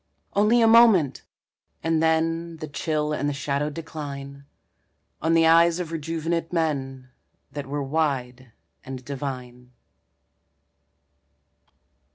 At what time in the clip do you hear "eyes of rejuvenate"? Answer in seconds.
5.45-6.51